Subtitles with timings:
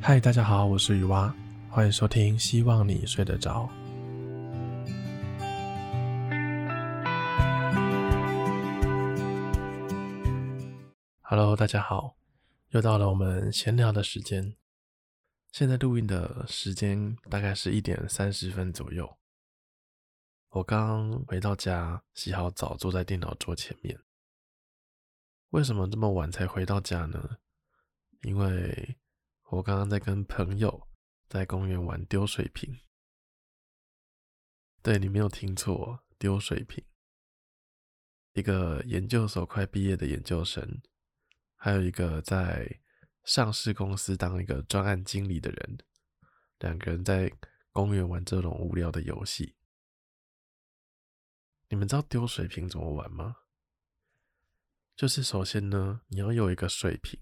[0.00, 1.34] 嗨，大家好，我是雨蛙，
[1.68, 3.68] 欢迎收听，希望你睡得着。
[11.20, 12.16] Hello，大家好，
[12.70, 14.54] 又到了我们闲聊的时间。
[15.52, 19.18] 现在录音的时间大概是一点三十分左右。
[20.50, 23.98] 我刚回到家，洗好澡，坐在电脑桌前面。
[25.50, 27.38] 为什么这么晚才回到家呢？
[28.22, 28.96] 因为
[29.50, 30.88] 我刚刚在跟朋友
[31.26, 32.80] 在公园玩丢水瓶。
[34.82, 36.84] 对，你没有听错，丢水瓶。
[38.34, 40.82] 一个研究所快毕业的研究生，
[41.56, 42.80] 还有一个在
[43.24, 45.78] 上市公司当一个专案经理的人，
[46.58, 47.32] 两个人在
[47.72, 49.56] 公园玩这种无聊的游戏。
[51.70, 53.36] 你们知道丢水瓶怎么玩吗？
[54.94, 57.18] 就是首先呢，你要有一个水瓶。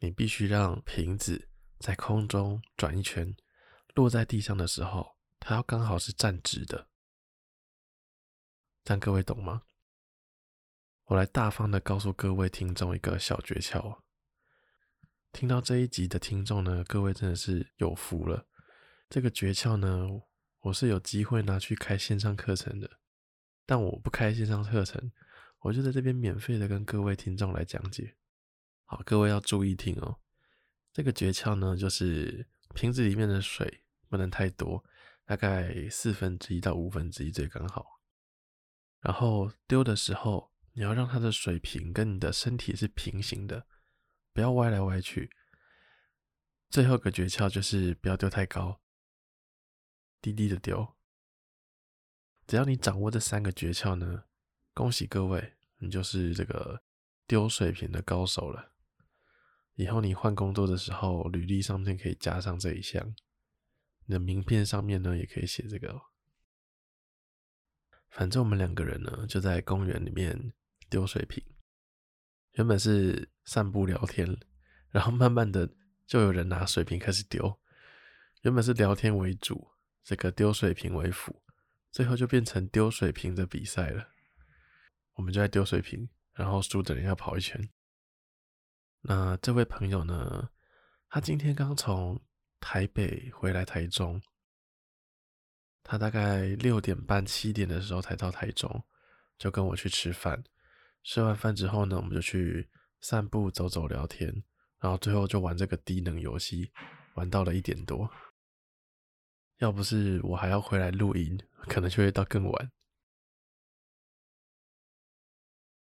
[0.00, 3.34] 你必须让瓶子在空中转一圈，
[3.94, 6.88] 落在地上的时候，它要刚好是站直的。
[8.84, 9.62] 但各位懂吗？
[11.06, 14.00] 我来大方的告诉各位听众一个小诀窍。
[15.32, 18.46] 听到这一集的听众呢，各位真的是有福了。
[19.10, 20.06] 这个诀窍呢，
[20.60, 23.00] 我是有机会拿去开线上课程的，
[23.66, 25.10] 但我不开线上课程，
[25.60, 28.17] 我就在这边免费的跟各位听众来讲解。
[28.90, 30.18] 好，各位要注意听哦。
[30.94, 34.82] 这个诀窍呢，就是瓶子里面的水不能太多，
[35.26, 38.00] 大概四分之一到五分之一最刚好。
[39.00, 43.66] 然后丢的时候，你要让它的水平跟你的身体是平行的，
[44.32, 45.30] 不要歪来歪去。
[46.70, 48.80] 最后一个诀窍就是不要丢太高，
[50.22, 50.96] 低低的丢。
[52.46, 54.24] 只要你掌握这三个诀窍呢，
[54.72, 56.82] 恭喜各位，你就是这个
[57.26, 58.72] 丢水瓶的高手了。
[59.78, 63.14] 以后你换工作的时候，履历上面可以加上这一项。
[64.06, 66.00] 你的名片上面呢，也可以写这个。
[68.08, 70.52] 反正我们两个人呢，就在公园里面
[70.90, 71.44] 丢水瓶。
[72.54, 74.36] 原本是散步聊天，
[74.90, 75.72] 然后慢慢的
[76.08, 77.60] 就有人拿水瓶开始丢。
[78.42, 79.70] 原本是聊天为主，
[80.02, 81.40] 这个丢水瓶为辅，
[81.92, 84.08] 最后就变成丢水瓶的比赛了。
[85.12, 87.70] 我们就在丢水瓶，然后输的人要跑一圈。
[89.00, 90.50] 那这位朋友呢，
[91.08, 92.20] 他今天刚从
[92.60, 94.20] 台北回来台中，
[95.82, 98.84] 他大概六点半七点的时候才到台中，
[99.38, 100.42] 就跟我去吃饭。
[101.04, 102.68] 吃完饭之后呢，我们就去
[103.00, 104.28] 散步、走走、聊天，
[104.80, 106.70] 然后最后就玩这个低能游戏，
[107.14, 108.10] 玩到了一点多。
[109.58, 111.38] 要不是我还要回来录音，
[111.68, 112.72] 可能就会到更晚。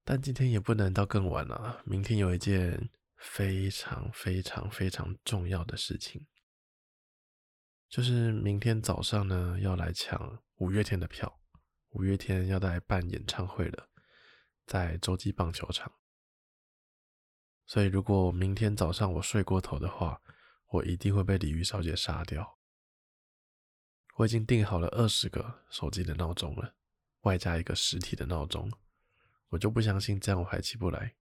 [0.04, 6.26] 但今天也不能到更晚了，明天有一件非常非常非常重要的事情，
[7.88, 11.41] 就是明天早上呢要来抢五月天的票，
[11.91, 13.88] 五月天要来办演唱会了，
[14.66, 15.91] 在洲际棒球场。
[17.65, 20.21] 所以如果明天早上我睡过头的话，
[20.69, 22.59] 我一定会被鲤鱼小姐杀掉。
[24.16, 26.75] 我已经订好了二十个手机的闹钟了，
[27.22, 28.71] 外加一个实体的闹钟。
[29.54, 31.15] 我就不相信这样我还起不来，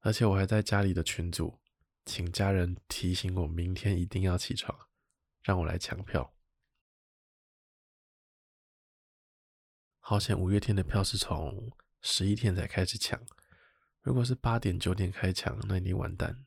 [0.00, 1.60] 而且我还在家里的群组，
[2.04, 4.76] 请家人提醒我明天一定要起床，
[5.42, 6.34] 让我来抢票。
[10.00, 13.24] 好险五月天的票是从十一点才开始抢，
[14.00, 16.44] 如果是八点九点开抢，那一定完蛋。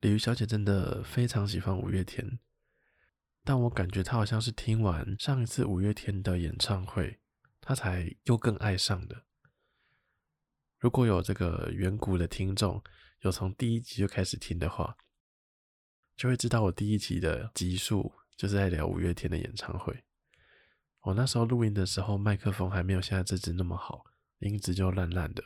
[0.00, 2.40] 鲤鱼小姐真的非常喜欢五月天，
[3.44, 7.20] 但我感觉她好像是听完上一次五月天的演唱会。
[7.68, 9.26] 他才又更爱上的。
[10.78, 12.82] 如果有这个远古的听众，
[13.20, 14.96] 有从第一集就开始听的话，
[16.16, 20.02] 就会知道我第一集的集数就是在聊五月天的演唱会。
[21.00, 24.06] 我那时候录音的时候，麦克风还没有现在这支那么好，
[24.38, 25.44] 音质就烂烂的。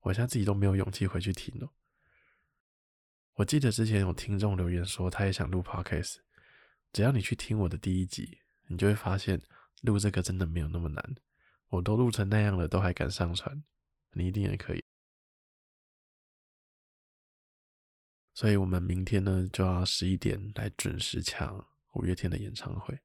[0.00, 1.72] 我现在自己都没有勇气回去听了。
[3.34, 6.16] 我记得之前有听众留言说，他也想录 Podcast，
[6.92, 9.40] 只要你去听我的第一集，你就会发现。
[9.82, 11.14] 录这个真的没有那么难，
[11.68, 13.62] 我都录成那样了，都还敢上传，
[14.12, 14.82] 你一定也可以。
[18.32, 22.98] 所以，我们明天呢就要十一点来准时抢五月天的演唱会。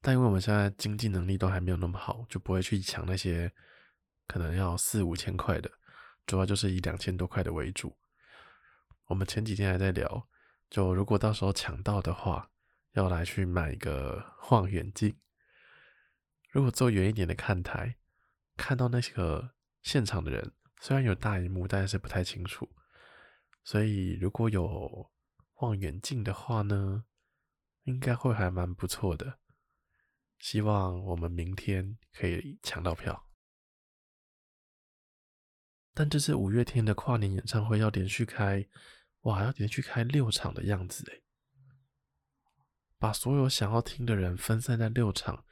[0.00, 3.52] 但因为我们现在经济能力都还没有那么好，就不会去抢那些
[4.26, 5.70] 可能要四五千块的，
[6.26, 7.96] 主要就是以两千多块的为主。
[9.06, 10.28] 我们前几天还在聊，
[10.70, 12.50] 就如果到时候抢到的话，
[12.92, 15.14] 要来去买一个望远镜。
[16.52, 17.96] 如果坐远一点的看台，
[18.56, 22.70] 看到那个现场的人，虽然有大荧幕，但是不太清楚。
[23.64, 25.10] 所以如果有
[25.60, 27.04] 望远镜的话呢，
[27.84, 29.38] 应该会还蛮不错的。
[30.38, 33.30] 希望我们明天可以抢到票。
[35.94, 38.68] 但这次五月天的跨年演唱会要连续开，
[39.22, 41.22] 哇，要连续开六场的样子诶，
[42.98, 45.46] 把所有想要听的人分散在六场，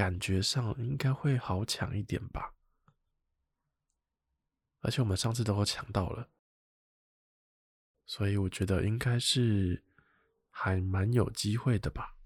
[0.00, 2.54] 感觉上应该会好抢一点吧。
[4.78, 6.30] 而且我们上次都有抢到了，
[8.06, 9.84] 所以我觉得应该是
[10.48, 12.16] 还蛮有机会的吧。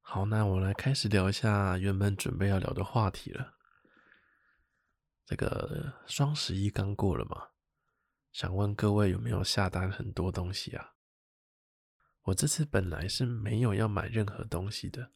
[0.00, 3.54] 好，那我来开始聊一下原本准备要聊的话题了。
[5.24, 7.50] 这个双十一刚过了嘛，
[8.32, 10.93] 想问各位有没有下单很多东西啊？
[12.24, 15.10] 我这次本来是没有要买任何东西的，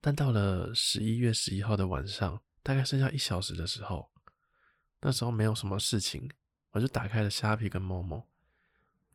[0.00, 4.10] 但到了十一月十一号的晚上，大概剩下一小时的时候，
[5.00, 6.30] 那时候没有什么事情，
[6.72, 8.26] 我就打开了虾皮跟 Momo，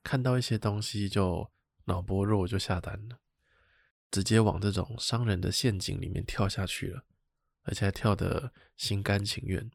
[0.04, 1.52] 看到一些东西就
[1.86, 3.20] 脑波弱就下单了，
[4.10, 7.06] 直接往这种商人的陷阱里面跳下去了，
[7.62, 9.70] 而且还跳得心甘情愿。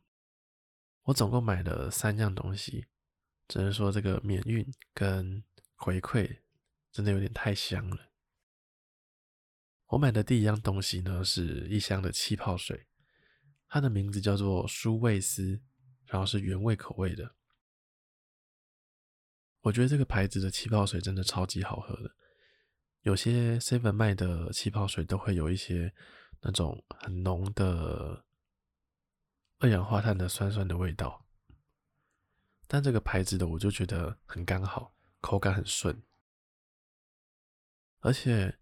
[1.04, 2.86] 我总共买了三样东西，
[3.46, 5.44] 只能说这个免运跟
[5.76, 6.38] 回馈
[6.92, 8.10] 真的有点太香了。
[9.86, 12.86] 我买的第一样东西呢，是一箱的气泡水，
[13.68, 15.60] 它的名字叫做舒味思，
[16.06, 17.34] 然后是原味口味的。
[19.62, 22.14] 我觉得这个牌子的气泡水真的超级好喝的，
[23.02, 25.92] 有些 Seven 卖的气泡水都会有一些
[26.40, 28.24] 那种很浓的。
[29.62, 31.26] 二氧化碳的酸酸的味道，
[32.66, 36.02] 但这个牌子的我就觉得很刚好，口感很顺，
[38.00, 38.58] 而且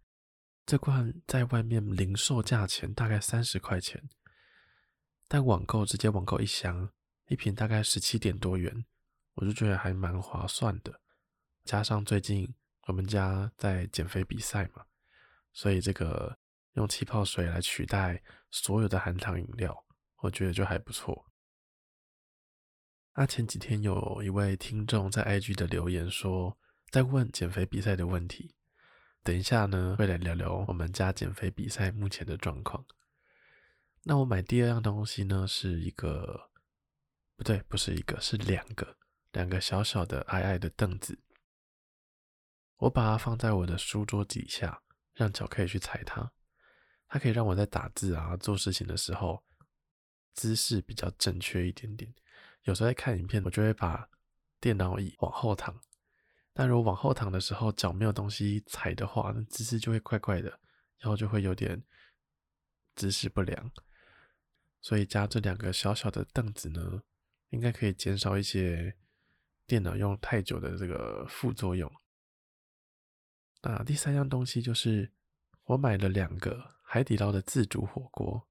[0.67, 4.09] 这罐在外面零售价钱大概三十块钱，
[5.27, 6.93] 但网购直接网购一箱，
[7.29, 8.85] 一瓶大概十七点多元，
[9.35, 11.01] 我就觉得还蛮划算的。
[11.65, 12.53] 加上最近
[12.87, 14.85] 我们家在减肥比赛嘛，
[15.53, 16.39] 所以这个
[16.73, 19.85] 用气泡水来取代所有的含糖饮料。
[20.21, 21.27] 我觉得就还不错。
[23.15, 26.59] 那前几天有一位听众在 IG 的留言说，
[26.91, 28.57] 在问减肥比赛的问题。
[29.29, 32.83] 等一下呢，会来聊聊我们家减肥比赛目前的状况。
[34.05, 36.49] 那我买第二样东西呢，是一个，
[37.37, 38.97] 不对，不是一个，是两个，
[39.33, 41.21] 两个小小的矮矮的凳子。
[42.79, 44.83] 我把它放在我的书桌底下，
[45.13, 46.33] 让脚可以去踩它。
[47.07, 49.45] 它可以让我在打字啊、做事情的时候。
[50.33, 52.11] 姿势比较正确一点点，
[52.63, 54.09] 有时候在看影片，我就会把
[54.59, 55.79] 电脑椅往后躺。
[56.59, 60.51] 但如果往后躺的时候，脚没有东西踩的话，那姿势就会怪怪的，
[60.99, 61.81] 然后就会有点
[62.97, 63.71] 姿势不良。
[64.81, 67.05] 所以加这两个小小的凳子呢，
[67.51, 68.97] 应该可以减少一些
[69.69, 71.89] 电脑用太久的这个副作用。
[73.63, 75.13] 那第三样东西就是
[75.63, 78.49] 我买了两个海底捞的自煮火锅。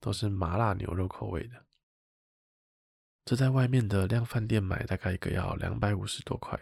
[0.00, 1.64] 都是麻辣牛肉口味的，
[3.24, 6.60] 这在外面的量贩店买大概一个要两百五十多块，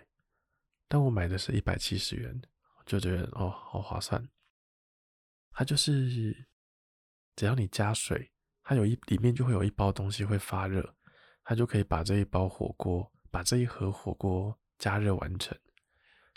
[0.92, 2.42] 但我买的是一百七十元，
[2.84, 4.28] 就觉得哦，好划算。
[5.52, 6.48] 它就是
[7.36, 8.28] 只要你加水，
[8.64, 10.96] 它有一里面就会有一包东西会发热，
[11.44, 15.56] 它就可以把这一包火锅，把这一盒火锅加热完成，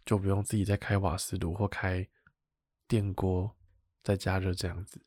[0.05, 2.07] 就不用自己再开瓦斯炉或开
[2.87, 3.57] 电锅
[4.03, 5.03] 再加热这样子。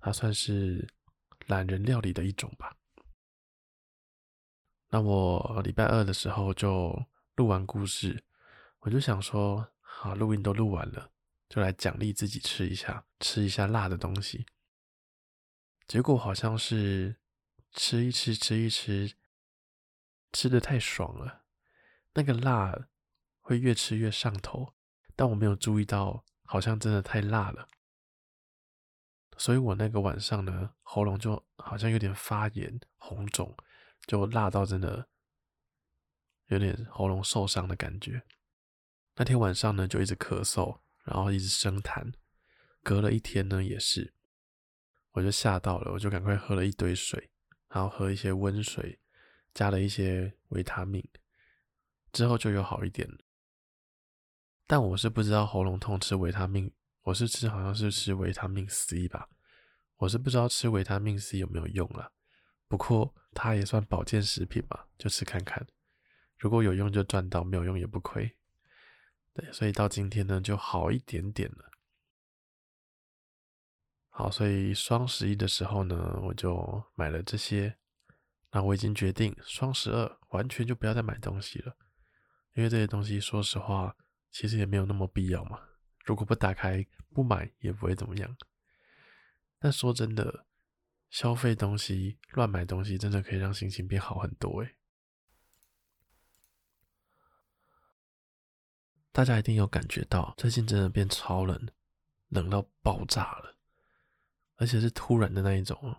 [0.00, 0.84] 它算是
[1.46, 2.76] 懒人料理的一种吧。
[4.88, 6.92] 那我礼拜二的时候就
[7.36, 8.24] 录完故事，
[8.82, 11.12] 我就想说，好，录音都录完了，
[11.48, 14.44] 就来奖励自己吃一下，吃一下辣的东西。
[15.86, 17.20] 结果好像是
[17.70, 19.14] 吃一吃，吃一吃，
[20.32, 21.44] 吃的太爽了，
[22.14, 22.88] 那个辣
[23.40, 24.74] 会越吃越上头，
[25.14, 27.68] 但我没有注意到，好像真的太辣了。
[29.38, 33.56] 所以我那个晚上呢，喉咙就好像有点发炎、红肿，
[34.06, 35.08] 就辣到真的
[36.46, 38.24] 有点喉咙受伤的感觉。
[39.16, 42.12] 那天晚上呢，就一直咳嗽，然后一直生痰。
[42.82, 44.14] 隔了一天呢，也是，
[45.12, 47.30] 我就吓到了，我就赶快喝了一堆水，
[47.68, 48.98] 然后喝一些温水，
[49.54, 51.06] 加了一些维他命，
[52.12, 53.08] 之后就有好一点。
[54.66, 56.72] 但我是不知道喉咙痛吃维他命。
[57.02, 59.28] 我是吃，好像是吃维他命 C 吧，
[59.96, 62.10] 我是不知道吃维他命 C 有没有用啦。
[62.68, 65.66] 不过它也算保健食品嘛，就吃看看。
[66.38, 68.34] 如果有用就赚到，没有用也不亏。
[69.34, 71.70] 对，所以到今天呢就好一点点了。
[74.08, 77.78] 好，所以双十一的时候呢，我就买了这些。
[78.54, 81.74] 那我已经决定双十二完全就不要再买东西了，
[82.52, 83.96] 因为这些东西说实话
[84.30, 85.58] 其实也没有那么必要嘛。
[86.04, 88.36] 如果不打开不买也不会怎么样。
[89.58, 90.44] 但说真的，
[91.08, 94.76] 消费东西、乱买东西，真的可以让心情变好很多诶。
[99.12, 101.68] 大家一定有感觉到，最近真的变超冷，
[102.28, 103.56] 冷到爆炸了，
[104.56, 105.96] 而且是突然的那一种。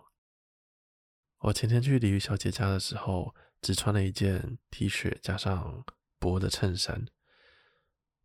[1.38, 5.84] 我前天去鲤鱼小姐家的时候，只穿了一件 T 恤加上
[6.18, 7.06] 薄的衬衫，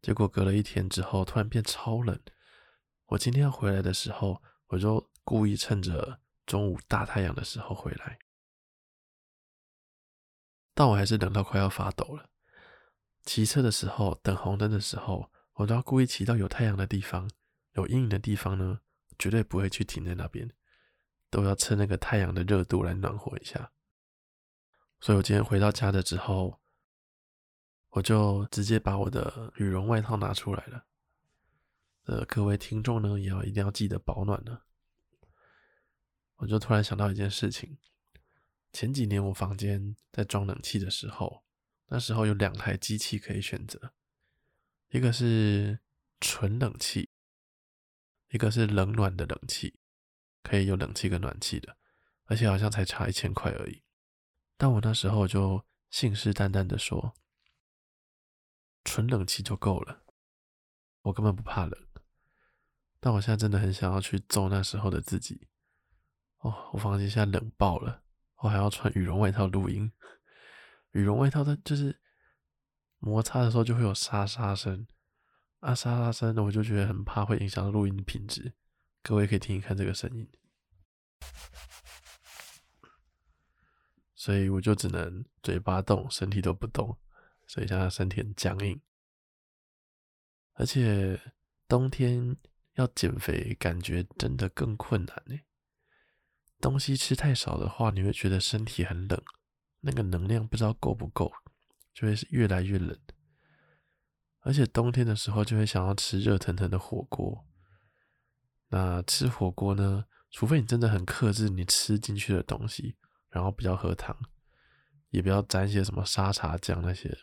[0.01, 2.19] 结果隔了一天之后，突然变超冷。
[3.07, 8.17] 我今天要回来的时候，我就故意趁着中午大太阳的时候回来，
[10.73, 12.28] 但我还是冷到快要发抖了。
[13.29, 17.29] 骑车的时候，等红灯的时候，我都要故意骑到有太阳的地方，
[17.73, 18.79] 有阴影的地方呢，
[19.19, 20.49] 绝对不会去停在那边，
[21.29, 23.71] 都要趁那个太阳的热度来暖和一下。
[24.99, 26.59] 所以我今天回到家的时候，
[27.89, 30.85] 我就直接把我的羽绒外套拿出来了。
[32.05, 34.61] 呃，各位听众呢，也要一定要记得保暖呢。
[36.37, 37.77] 我就突然想到一件事情，
[38.73, 41.43] 前几年我房间在装冷气的时候。
[41.89, 43.93] 那时候有两台机器可以选择，
[44.89, 45.79] 一个是
[46.19, 47.09] 纯冷气，
[48.29, 49.79] 一个是冷暖的冷气，
[50.43, 51.77] 可以有冷气跟暖气的，
[52.25, 53.83] 而且好像才差一千块而已。
[54.55, 57.15] 但我那时候就信誓旦旦的说，
[58.83, 60.03] 纯冷气就够了，
[61.01, 61.87] 我根本不怕冷。
[62.99, 65.47] 但我现在真的很想要去揍那时候的自己。
[66.39, 68.03] 哦，我房间现在冷爆了，
[68.37, 69.91] 我还要穿羽绒外套录音。
[70.91, 71.99] 羽绒外套它就是
[72.97, 74.87] 摩擦的时候就会有沙沙声，
[75.59, 78.53] 啊沙沙声的，我就觉得很怕会影响录音的品质。
[79.01, 80.29] 各位可以听一看这个声音，
[84.13, 86.97] 所以我就只能嘴巴动，身体都不动，
[87.47, 88.81] 所以现在身体很僵硬。
[90.53, 91.17] 而且
[91.69, 92.35] 冬天
[92.73, 95.39] 要减肥，感觉真的更困难呢。
[96.59, 99.23] 东西吃太少的话，你会觉得身体很冷。
[99.81, 101.31] 那个能量不知道够不够，
[101.93, 102.97] 就会是越来越冷，
[104.41, 107.45] 而且冬天的时候就会想要吃热腾腾的火锅。
[108.67, 112.97] 那吃火锅呢，除非你真的很克制你吃进去的东西，
[113.29, 114.15] 然后不要喝汤，
[115.09, 117.17] 也不要沾一些什么沙茶酱那些，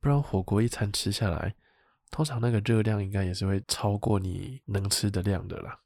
[0.00, 1.56] 不然火锅一餐吃下来，
[2.10, 5.80] 通常那个热量应该也是会超过你能吃的量的啦。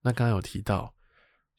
[0.00, 0.94] 那刚刚有提到。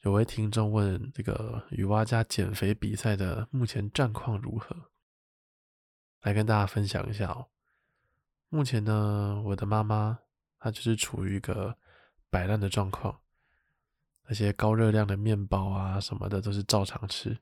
[0.04, 4.76] 有位听众问：“这个雨蛙家减肥比赛的目前战况如何？”
[6.20, 7.48] 来跟大家分享一下哦。
[8.50, 10.18] 目前呢，我的妈妈
[10.58, 11.78] 她就是处于一个
[12.28, 13.18] 摆烂的状况，
[14.26, 17.38] 那些高热量的面包啊什么的都是照常吃。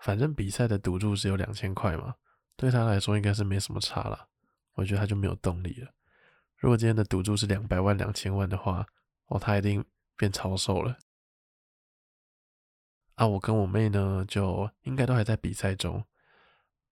[0.00, 2.16] 反正比赛的赌注只有两千块嘛，
[2.54, 4.28] 对她来说应该是没什么差了。
[4.74, 5.90] 我觉得她就没有动力了。
[6.58, 8.86] 如果今天的赌注是两百万、两千万的话，
[9.28, 9.82] 哦，她一定。
[10.16, 10.98] 变超瘦了
[13.14, 13.26] 啊！
[13.26, 16.04] 我跟我妹呢，就应该都还在比赛中。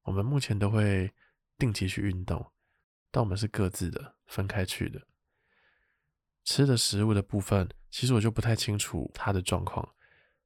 [0.03, 1.13] 我们目前都会
[1.57, 2.53] 定期去运动，
[3.11, 5.07] 但我们是各自的，分开去的。
[6.45, 9.83] 吃的食物的部分，其实我就不太清楚她的状况，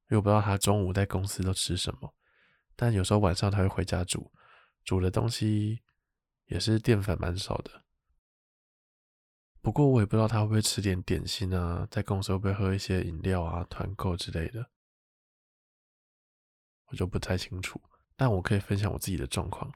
[0.04, 2.14] 因为我不知道她中午在公司都吃什么。
[2.76, 4.32] 但有时候晚上她会回家煮，
[4.85, 5.82] 煮的东西
[6.47, 7.85] 也是淀粉蛮少的。
[9.60, 14.70] 不过我也不知道他会不会吃点点心啊，在公司会不会喝一些饮料啊、团购之类的，
[16.86, 17.80] 我就不太清楚。
[18.16, 19.72] 但我可以分享我自己的状况。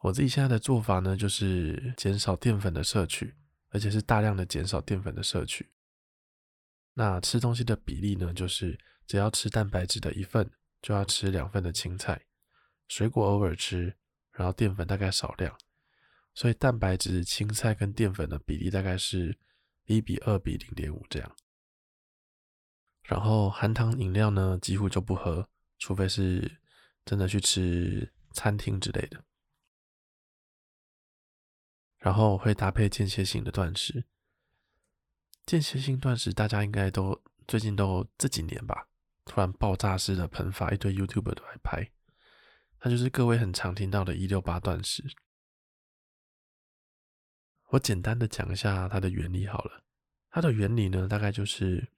[0.00, 3.34] 我自己现在的做法呢，就是减少淀粉的摄取，
[3.70, 5.72] 而且是大量的减少淀粉的摄取。
[6.94, 10.50] 那吃东西的比例呢，就是只要吃蛋白质的一份，
[10.82, 12.26] 就要吃两份的青菜，
[12.86, 13.96] 水果偶尔吃，
[14.32, 15.56] 然后淀粉大概少量。
[16.38, 19.36] 所以蛋白质、青菜跟淀粉的比例大概是
[19.86, 21.36] 一比二比零点五这样。
[23.02, 25.48] 然后含糖饮料呢，几乎就不喝，
[25.80, 26.60] 除非是
[27.04, 29.24] 真的去吃餐厅之类的。
[31.96, 34.04] 然后会搭配间歇性的断食。
[35.44, 38.86] 间歇性断食大家应该都最近都这几年吧，
[39.24, 41.90] 突然爆炸式的喷发，一堆 YouTuber 都来拍。
[42.78, 45.02] 它就是各位很常听到的一六八断食。
[47.68, 49.84] 我简单的讲一下它的原理好了。
[50.30, 51.88] 它的原理呢，大概就是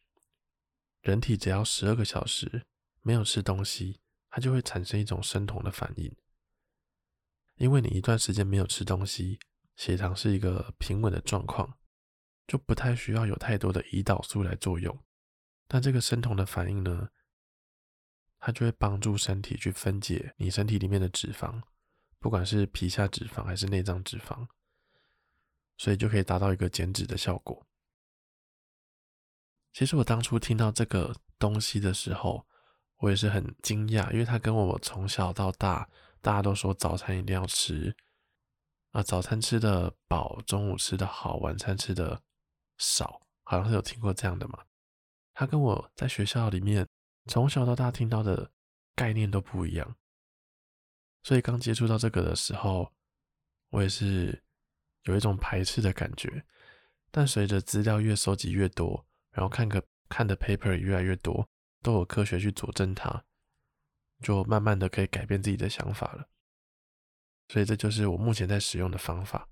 [1.03, 2.67] 人体只要十二个小时
[3.03, 4.01] 没有吃东西，
[4.31, 6.15] 它就会产生一种生酮的反应。
[7.57, 9.39] 因为你一段时间没有吃东西，
[9.77, 11.79] 血糖是一个平稳的状况，
[12.47, 14.99] 就不太需要有太多的胰岛素来作用，
[15.69, 17.11] 但这个生酮的反应呢，
[18.39, 21.63] 它就会帮助身体去分解你身体里面的脂肪，
[22.19, 24.49] 不管是皮下脂肪还是内脏脂肪，
[25.81, 27.67] 所以就可以达到一个减脂的效果。
[29.73, 32.47] 其实我当初听到这个东西的时候，
[32.99, 35.89] 我也是很惊讶，因为它跟我从小到大
[36.21, 37.97] 大家都说早餐一定要吃，
[38.91, 42.23] 啊，早餐吃得饱，中午吃得好，晚餐吃得
[42.77, 44.63] 少，好像是有听过这样的嘛。
[45.33, 46.87] 它跟我在学校里面
[47.25, 48.53] 从小到大听到的
[48.95, 49.97] 概念都不一样，
[51.23, 52.93] 所以刚接触到这个的时候，
[53.71, 54.45] 我也是
[55.03, 56.45] 有一种排斥的感觉。
[57.11, 61.49] 但随着资料越收集越多，然后看个看的 paper 越来越多，
[61.83, 63.25] 都有科学去佐证它，
[64.21, 66.29] 就慢慢的可以改变自己的想法了。
[67.49, 69.49] 所以这就是我目前在使用的方法。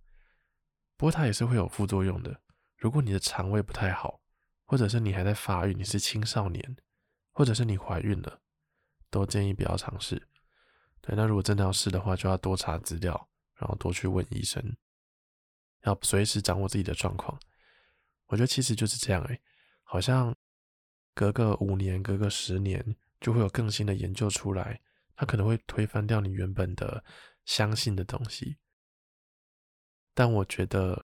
[0.96, 2.40] 不过它也是会有副作用的。
[2.76, 4.20] 如果你的肠胃不太好，
[4.64, 6.76] 或者是你还在发育，你是青少年，
[7.32, 8.40] 或者是你怀孕了，
[9.10, 10.28] 都建议不要尝试。
[11.00, 14.76] 对，那如果真的要试的话，就要多查资料，然后多去问医生，
[15.82, 17.38] 要随时掌握自己的状况。
[18.26, 19.40] 我觉得其实就是这样诶。
[19.82, 20.36] 好像
[21.14, 24.80] 隔个五年、隔个十年，就会有更新的研究出来，
[25.16, 27.02] 它可能会推翻掉你原本的
[27.44, 28.58] 相信的东西。
[30.12, 31.06] 但我觉得，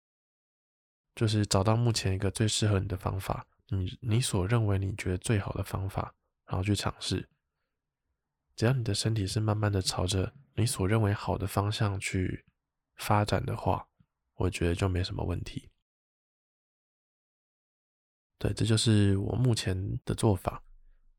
[1.16, 6.14] 就是找到目前一个最适合你的方法，你你所认为你觉得最好的方法，
[6.46, 7.28] 然后去尝试。
[8.56, 12.46] 只要你的身体是慢慢的朝着你所认为好的方向去
[12.96, 13.88] 发展的话，
[14.38, 15.70] 我觉得就没什么问题。
[18.40, 20.64] 对，这就是我目前的做法。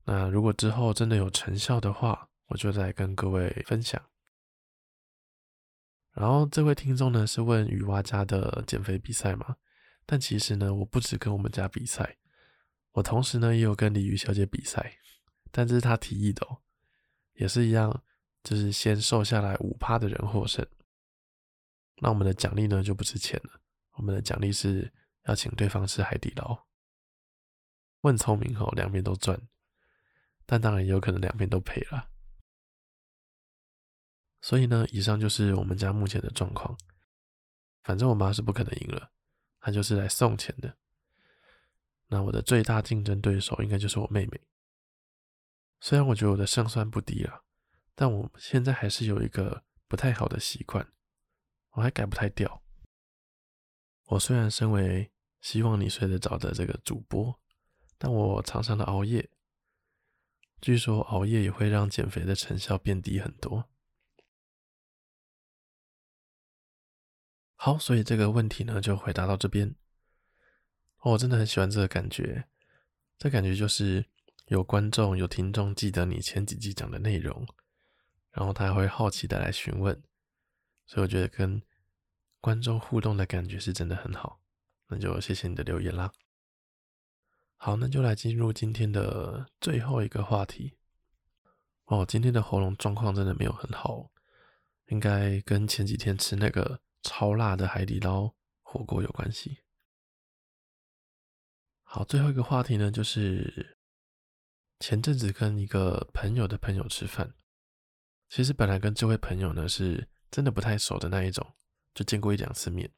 [0.04, 4.02] 那如果之后真的有成效的话，我就再跟各位分享。
[6.12, 9.56] 然后这位听众呢是问雨蛙家的减肥比赛嘛？
[10.06, 12.16] 但其实呢，我不止跟我们家比赛，
[12.92, 14.98] 我同时呢也有跟鲤鱼小姐比赛，
[15.50, 16.62] 但这是她提议的哦，
[17.34, 18.02] 也是一样，
[18.42, 20.66] 就是先瘦下来五趴的人获胜。
[22.00, 23.60] 那我们的奖励呢就不是钱了，
[23.92, 24.92] 我们的奖励是
[25.24, 26.66] 要请对方吃海底捞。
[28.02, 29.40] 问聪明吼，两边都赚，
[30.46, 32.10] 但当然也有可能两边都赔了。
[34.40, 36.78] 所以呢，以上就是我们家目前的状况。
[37.82, 39.10] 反正我妈是不可能赢了，
[39.58, 40.76] 她就是来送钱的。
[42.06, 44.40] 那我的最大竞争对手应该就是我妹妹。
[45.80, 47.44] 虽然我觉得我的胜算不低了，
[47.94, 50.92] 但我现在还是有一个不太好的习惯，
[51.78, 52.62] 我还改不太掉。
[54.06, 55.10] 我虽然身为
[55.40, 57.40] 希望你睡得着的这个主播。
[58.00, 59.28] 但我常常的熬夜，
[60.60, 63.68] 据说熬夜也会让减肥的成效变低很多。
[67.56, 69.74] 好，所以这个问题呢就回答到这边。
[71.00, 72.46] 我真的很喜欢这个感觉，
[73.18, 74.06] 这感觉就是
[74.46, 77.44] 有观众、有听众记得你前几集讲的内容，
[78.30, 80.00] 然后他还会好奇的来询问，
[80.86, 81.60] 所以我觉得跟
[82.40, 84.40] 观众互动的感觉是真的很好。
[84.88, 86.12] 那就谢谢你的留言啦。
[87.56, 90.78] 好，那就来进入今天的最后一个话题。
[91.86, 94.10] 哦，今天的喉咙状况真的没有很好，
[94.86, 99.58] 应该跟前几天吃那个超辣的海底捞火锅有关系。
[101.82, 103.78] 好，最后一个话题呢，就是
[104.78, 107.34] 前阵子跟一个朋友的朋友吃饭，
[108.28, 111.54] 其实本来跟这位朋友呢是真的不太熟的那一种，
[111.94, 112.90] 就见过一两次面，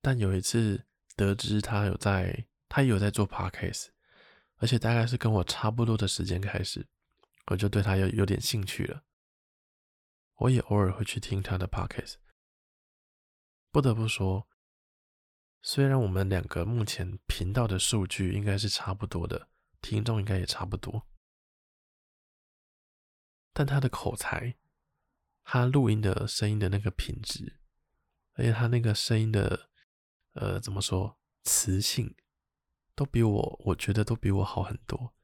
[0.00, 2.46] 但有一次得知他有在。
[2.70, 3.86] 他也有在做 podcast，
[4.56, 6.86] 而且大概是跟我差不多的时间开始，
[7.46, 9.04] 我就对他有有点兴趣了。
[10.34, 12.16] 我也偶尔会去听他的 podcast。
[13.70, 14.46] 不得不说，
[15.62, 19.48] 虽然我们两个目前频道的数据应该是差不多的，
[19.80, 21.08] 听众应该也差不多，
[23.54, 24.54] 但他的口才，
[25.50, 27.58] 他录音的声音的那个品质，
[28.34, 29.70] 而且他那个声音的，
[30.34, 32.14] 呃，怎么说，磁性。
[32.94, 35.14] 都比我，我觉得都比我好很多，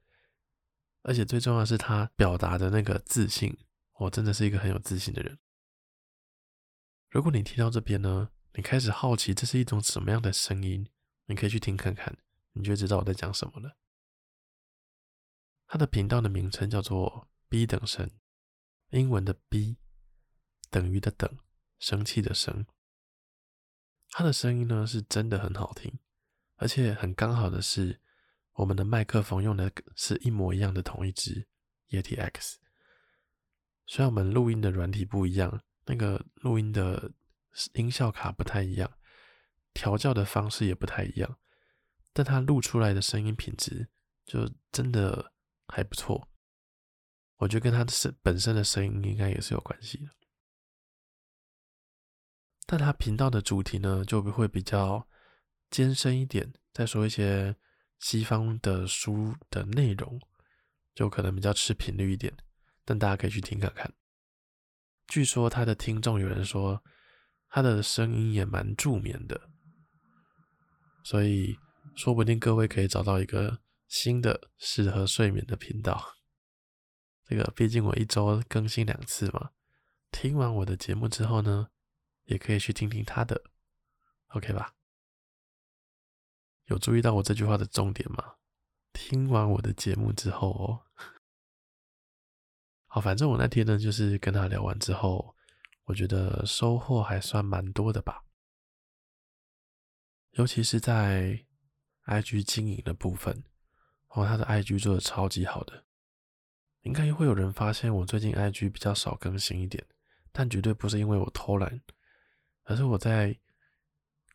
[1.02, 3.58] 而且最重要的是他表达的那个自信，
[3.94, 5.38] 我真的是一个很有自信的人。
[7.10, 10.88] 如果你听到这边呢，你开始好奇这是一种什么样的声音，
[11.26, 12.16] 你可以去听看看，
[12.52, 13.76] 你就知道我在讲什么了。
[15.66, 18.10] 他的频道的名称叫做 B 等生，
[18.90, 19.76] 英文的 B
[20.70, 21.38] 等于的等，
[21.78, 22.66] 生气的生。
[24.10, 25.98] 他的声音呢是真的很好听。
[26.56, 28.00] 而且很刚好的是，
[28.52, 31.48] 我们的麦克风用的是一模一样的同一支
[31.90, 32.60] Yeti X。
[33.86, 37.10] 虽然我们录音的软体不一样，那个录音的
[37.72, 38.90] 音效卡不太一样，
[39.72, 41.38] 调教的方式也不太一样，
[42.12, 43.88] 但它录出来的声音品质
[44.24, 45.32] 就真的
[45.66, 46.28] 还不错。
[47.38, 50.10] 我觉得跟他的声本身的声音应该也是有关系的。
[52.66, 55.06] 但他频道的主题呢，就会比较
[55.70, 57.56] 艰深一点，再说一些
[57.98, 60.20] 西方的书的内容，
[60.94, 62.34] 就可能比较吃频率一点。
[62.84, 63.92] 但大家可以去听看看。
[65.06, 66.82] 据说他的听众有人说，
[67.48, 69.48] 他的声音也蛮助眠的，
[71.02, 71.58] 所以
[71.94, 76.16] 说不定各位可以找到一个新的适合睡眠的频道。
[77.26, 79.50] 这个毕竟我一周更新两次嘛，
[80.10, 81.68] 听完我的节目之后呢，
[82.24, 83.42] 也可以去听听他的
[84.28, 84.74] ，OK 吧？
[86.66, 88.36] 有注意到我这句话的重点吗？
[88.92, 90.86] 听完我的节目之后哦，
[92.86, 95.36] 好，反正我那天呢，就是跟他聊完之后，
[95.84, 98.24] 我觉得收获还算蛮多的吧，
[100.30, 101.44] 尤其是在
[102.06, 103.44] IG 经营的部分，
[104.08, 105.84] 哦，他的 IG 做的超级好的，
[106.82, 109.84] 应该会有人发现我最近 IG 比较少更新一点，
[110.32, 111.82] 但绝对不是因为我偷懒。
[112.64, 113.38] 而是我在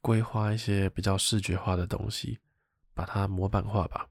[0.02, 2.40] 规划一些比较视觉化的东西，
[2.94, 4.10] 把它模板化吧。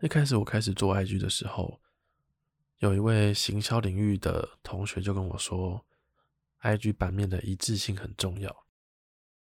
[0.00, 1.80] 一开始我开始做 IG 的时候，
[2.78, 5.84] 有一位行销领域的同学就跟我说
[6.62, 8.64] ，IG 版面的一致性很重要。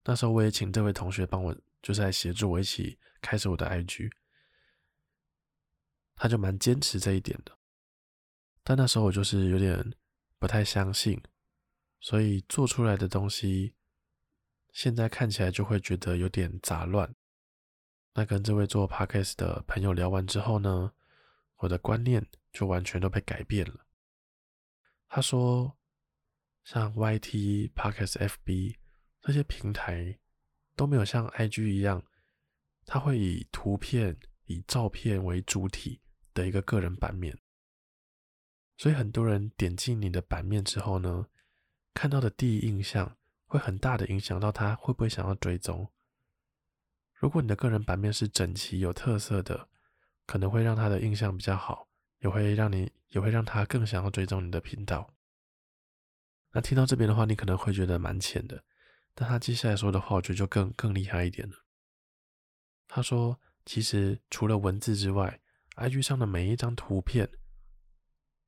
[0.03, 4.11] 那时候我也请这位同学帮我，就是来协助我一起开始我的 IG。
[6.15, 7.57] 他就蛮坚持这一点的，
[8.63, 9.93] 但那时候我就是有点
[10.39, 11.21] 不太相信。
[11.99, 13.73] 所以做出来的东西，
[14.71, 17.15] 现在看起来就会觉得有点杂乱。
[18.13, 20.93] 那跟这位做 Podcast 的朋友聊完之后呢，
[21.57, 23.85] 我的观念就完全都被改变了。
[25.07, 25.77] 他说，
[26.63, 28.77] 像 YT、Podcast、FB
[29.21, 30.19] 这些平台
[30.75, 32.03] 都没有像 IG 一样，
[32.85, 36.01] 它会以图片、以照片为主体
[36.33, 37.37] 的一个个人版面。
[38.77, 41.27] 所以很多人点进你的版面之后呢，
[41.97, 45.91] 看到的第一印象会很大的影响到他会不会想要追踪。
[47.15, 49.67] 如果你的个人版面是整齐有特色的，
[50.27, 51.87] 可能会让他的印象比较好，
[52.19, 55.11] 也会让你也会让他更想要追踪你的频道。
[56.51, 58.63] 那听到这边的话，你可能会觉得蛮浅的，
[59.15, 61.55] 但他接下来说的话，我觉得就更更厉害一点了。
[62.87, 65.41] 他说，其实除了文字之外
[65.77, 67.27] ，IG 上的每一张图片、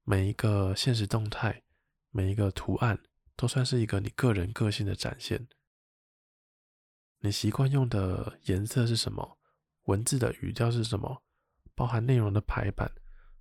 [0.04, 1.64] 每一个现实动态、
[2.12, 3.02] 每一个图案。
[3.40, 5.48] 都算是一个你个人个性的展现。
[7.20, 9.40] 你习惯用的颜色是什么？
[9.84, 11.24] 文字的语调是什么？
[11.74, 12.92] 包含内容的排版，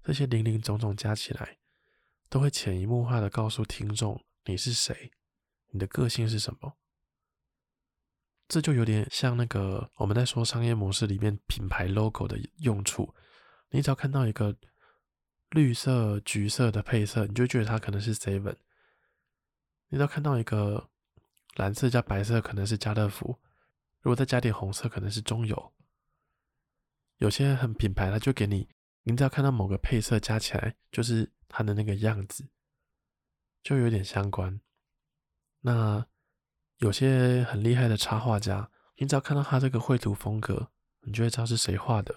[0.04, 1.58] 这些零零总总加起来，
[2.28, 5.10] 都会潜移默化的告诉听众你是谁，
[5.72, 6.76] 你的个性是什么。
[8.46, 13.12] 这就有点像那个我们在说商业模式里面品牌 logo 的用处。
[13.70, 14.56] 你只要看到一个
[15.50, 18.54] 绿色、橘色的配色，你就觉得它可能是 Seven。
[19.88, 20.88] 你只要看到一个
[21.56, 23.38] 蓝色加白色，可能是家乐福；
[24.00, 25.72] 如果再加点红色，可能是中油。
[27.16, 28.68] 有些很品牌，它就给你，
[29.02, 32.48] 你只要看到某个配色加起来，就是它的那个样子，
[33.62, 34.60] 就有点相关。
[35.62, 36.06] 那
[36.76, 40.70] 有些很厉害的插画家，你只要看到他这个绘图风格，
[41.00, 42.14] 你就会知道是谁画的；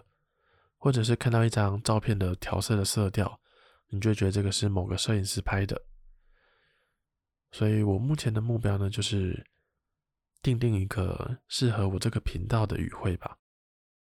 [0.77, 3.39] 或者是看到一张照片的调色的色调，
[3.87, 5.81] 你就会觉得这个是某个摄影师拍的。
[7.51, 9.45] 所以我目前的目标呢，就是
[10.41, 13.37] 定定一个适合我这个频道的语汇吧，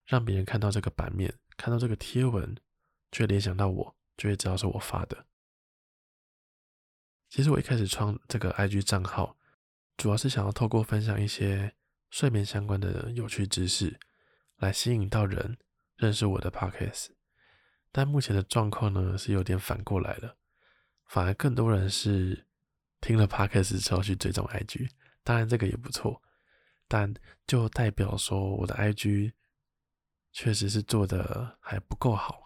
[0.06, 2.58] 让别人看到这个版面，看到这个贴文，
[3.12, 5.28] 就联想到我，就会知道是我发的。
[7.30, 9.38] 其实我一开始创这个 IG 账号，
[9.98, 11.76] 主要是想要透过分享一些
[12.10, 14.00] 睡眠相关的有趣知识，
[14.56, 15.60] 来吸引到人
[15.96, 17.10] 认识我的 Podcast。
[17.92, 20.38] 但目前的状况呢，是有点反过来了，
[21.06, 22.47] 反而更多人是。
[23.02, 24.90] 听了 Podcast 之后去追踪 IG，
[25.24, 26.22] 当然这个也不错，
[26.88, 27.14] 但
[27.46, 29.34] 就代表说我的 IG
[30.32, 32.44] 确实是做的还不够好。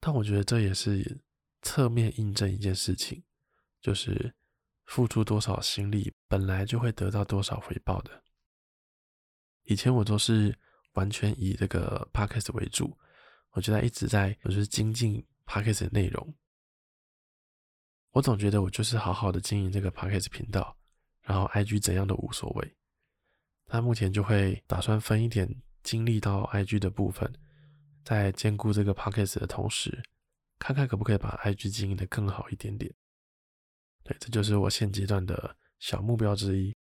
[0.00, 1.20] 但我觉得这也是
[1.62, 3.22] 侧面印证一件事情，
[3.80, 4.34] 就是
[4.84, 8.22] 付出多少心力，本来就会得到多少回报的。
[9.64, 10.56] 以前我都是
[10.92, 12.96] 完全以这个 Podcast 为主，
[13.50, 16.34] 我觉得一直在就是精进 Podcast 的内容。
[18.16, 20.74] 我总觉得我就是好好的经营这个 Podcast 频道，
[21.20, 22.74] 然后 IG 怎样都无所谓。
[23.66, 25.46] 那目前就会打算分一点
[25.82, 27.30] 精力到 IG 的部分，
[28.06, 30.02] 在兼顾这个 Podcast 的同时，
[30.58, 32.90] 看看可不可以把 IG 经营的更好一点点。
[34.02, 36.74] 对，这就是我现阶段的小目标之一。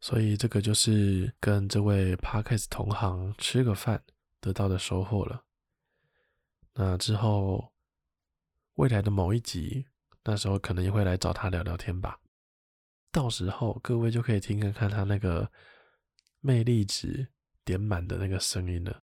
[0.00, 4.02] 所以这个就是跟这位 Podcast 同行吃个饭
[4.40, 5.44] 得到的收获了。
[6.72, 7.70] 那之后
[8.74, 9.86] 未来的某一集，
[10.24, 12.20] 那时候可能也会来找他聊聊天吧。
[13.10, 15.52] 到时候各位就可以听看看他那个
[16.40, 17.28] 魅力值
[17.64, 19.02] 点满的那个声音了。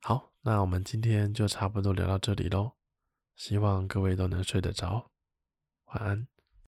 [0.00, 2.72] 好，那我们今天就差不多聊到这里喽。
[3.36, 5.10] 希望各位都能睡得着，
[5.86, 6.28] 晚安。